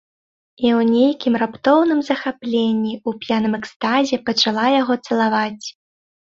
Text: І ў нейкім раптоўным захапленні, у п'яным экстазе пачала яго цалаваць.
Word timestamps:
І 0.61 0.67
ў 0.69 0.79
нейкім 0.93 1.33
раптоўным 1.41 1.99
захапленні, 2.09 2.93
у 3.07 3.15
п'яным 3.27 3.53
экстазе 3.61 4.23
пачала 4.33 4.65
яго 4.81 4.93
цалаваць. 5.07 5.65